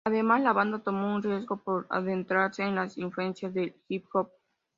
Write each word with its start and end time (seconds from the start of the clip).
Además, 0.03 0.41
la 0.41 0.51
banda 0.51 0.79
tomó 0.79 1.13
un 1.13 1.21
riesgo 1.21 1.57
por 1.57 1.85
adentrarse 1.91 2.63
en 2.63 2.73
las 2.73 2.97
influencias 2.97 3.53
de 3.53 3.79
hip 3.87 4.07
hop. 4.15 4.31